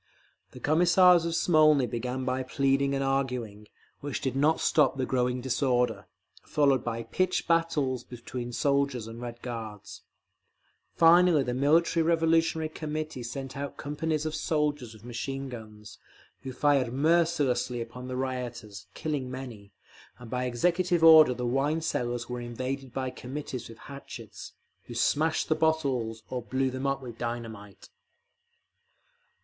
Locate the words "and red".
9.05-9.43